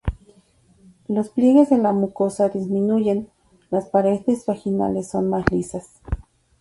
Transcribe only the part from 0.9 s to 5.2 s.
Los pliegues de la mucosa disminuyen: las paredes vaginales